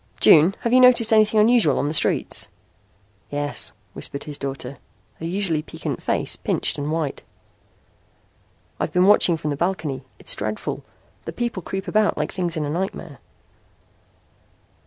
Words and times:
June, 0.19 0.55
have 0.61 0.73
you 0.73 0.79
noticed 0.79 1.13
anything 1.13 1.39
unusual 1.39 1.77
on 1.77 1.87
the 1.87 1.93
streets?" 1.93 2.49
"Yes," 3.29 3.71
whispered 3.93 4.23
his 4.23 4.39
daughter, 4.39 4.79
her 5.19 5.25
usually 5.27 5.61
piquant 5.61 6.01
face 6.01 6.35
pinched 6.35 6.79
and 6.79 6.91
white. 6.91 7.21
"I've 8.79 8.91
been 8.91 9.05
watching 9.05 9.37
from 9.37 9.51
the 9.51 9.55
balcony. 9.57 10.03
It's 10.17 10.33
dreadful. 10.35 10.83
The 11.25 11.33
people 11.33 11.61
creep 11.61 11.87
about 11.87 12.17
like 12.17 12.31
things 12.31 12.57
in 12.57 12.65
a 12.65 12.69
nightmare." 12.71 13.19